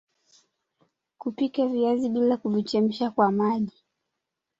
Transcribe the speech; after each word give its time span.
Kupika 1.17 1.67
viazi 1.67 2.09
bila 2.09 2.37
kuvichemsha 2.37 3.11
kwa 3.11 3.31
maji 3.31 3.83